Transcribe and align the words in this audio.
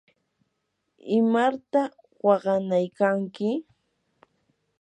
¿imarta 1.17 1.81
waqanaykanki? 2.27 3.49